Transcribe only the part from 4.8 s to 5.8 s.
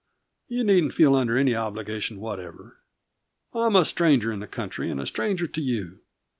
and a stranger to